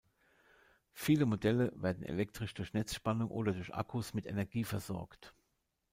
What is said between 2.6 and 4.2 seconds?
Netzspannung oder durch Akkus